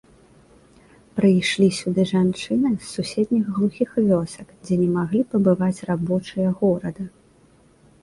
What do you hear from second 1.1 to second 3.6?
Прыйшлі сюды жанчыны з суседніх